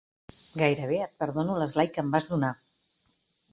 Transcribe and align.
Gairebé 0.61 0.97
et 1.07 1.13
perdono 1.19 1.59
l'esglai 1.61 1.93
que 1.93 2.03
em 2.07 2.11
vas 2.17 2.33
donar! 2.35 2.53